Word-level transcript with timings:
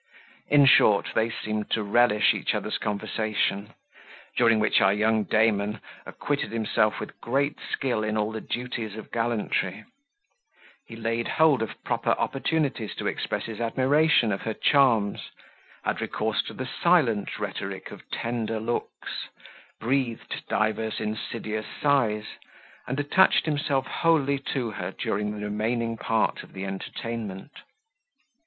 In 0.47 0.65
short, 0.65 1.09
they 1.13 1.29
seemed 1.29 1.69
to 1.69 1.83
relish 1.83 2.33
each 2.33 2.55
other's 2.55 2.79
conversation, 2.79 3.75
during 4.35 4.57
which 4.57 4.81
our 4.81 4.91
young 4.91 5.25
Damon 5.25 5.79
acquitted 6.07 6.51
himself 6.51 6.99
with 6.99 7.21
great 7.21 7.59
skill 7.71 8.03
in 8.03 8.17
all 8.17 8.31
the 8.31 8.41
duties 8.41 8.95
of 8.95 9.11
gallantry: 9.11 9.85
he 10.87 10.95
laid 10.95 11.27
hold 11.27 11.61
of 11.61 11.83
proper 11.83 12.13
opportunities 12.17 12.95
to 12.95 13.05
express 13.05 13.45
his 13.45 13.61
admiration 13.61 14.31
of 14.31 14.41
her 14.41 14.55
charms, 14.55 15.29
had 15.83 16.01
recourse 16.01 16.41
to 16.47 16.53
the 16.55 16.65
silent 16.81 17.37
rhetoric 17.37 17.91
of 17.91 18.09
tender 18.09 18.59
looks, 18.59 19.29
breathed 19.79 20.41
divers 20.49 20.99
insidious 20.99 21.67
sighs, 21.79 22.25
and 22.87 22.99
attached 22.99 23.45
himself 23.45 23.85
wholly 23.85 24.39
to 24.39 24.71
her 24.71 24.89
during 24.91 25.29
the 25.29 25.45
remaining 25.45 25.95
part 25.95 26.41
of 26.41 26.53
the 26.53 26.65
entertainment. 26.65 27.51